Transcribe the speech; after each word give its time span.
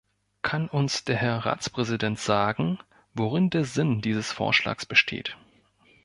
Kann 0.41 0.67
uns 0.67 1.03
der 1.03 1.15
Herr 1.17 1.45
Ratspräsident 1.45 2.17
sagen, 2.17 2.79
worin 3.13 3.51
der 3.51 3.65
Sinn 3.65 4.01
dieses 4.01 4.31
Vorschlags 4.31 4.83
besteht? 4.83 5.37